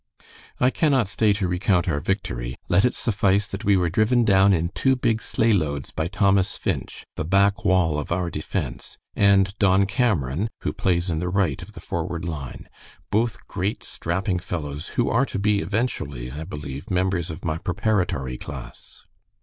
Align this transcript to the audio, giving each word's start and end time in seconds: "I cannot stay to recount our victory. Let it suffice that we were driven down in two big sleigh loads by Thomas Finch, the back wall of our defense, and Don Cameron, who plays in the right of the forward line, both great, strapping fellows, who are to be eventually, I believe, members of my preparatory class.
"I 0.59 0.71
cannot 0.71 1.07
stay 1.07 1.31
to 1.33 1.47
recount 1.47 1.87
our 1.87 1.99
victory. 1.99 2.55
Let 2.67 2.85
it 2.85 2.95
suffice 2.95 3.45
that 3.49 3.63
we 3.63 3.77
were 3.77 3.91
driven 3.91 4.25
down 4.25 4.51
in 4.51 4.69
two 4.69 4.95
big 4.95 5.21
sleigh 5.21 5.53
loads 5.53 5.91
by 5.91 6.07
Thomas 6.07 6.57
Finch, 6.57 7.05
the 7.17 7.23
back 7.23 7.63
wall 7.63 7.99
of 7.99 8.11
our 8.11 8.31
defense, 8.31 8.97
and 9.15 9.55
Don 9.59 9.85
Cameron, 9.85 10.49
who 10.61 10.73
plays 10.73 11.11
in 11.11 11.19
the 11.19 11.29
right 11.29 11.61
of 11.61 11.73
the 11.73 11.79
forward 11.79 12.25
line, 12.25 12.67
both 13.11 13.45
great, 13.47 13.83
strapping 13.83 14.39
fellows, 14.39 14.87
who 14.97 15.07
are 15.07 15.27
to 15.27 15.37
be 15.37 15.59
eventually, 15.59 16.31
I 16.31 16.45
believe, 16.45 16.89
members 16.89 17.29
of 17.29 17.45
my 17.45 17.59
preparatory 17.59 18.39
class. 18.39 19.05